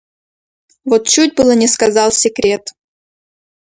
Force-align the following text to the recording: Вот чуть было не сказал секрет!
Вот 0.83 1.05
чуть 1.07 1.35
было 1.35 1.51
не 1.51 1.67
сказал 1.67 2.11
секрет! 2.11 2.73